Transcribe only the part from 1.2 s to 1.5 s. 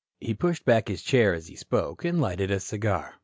as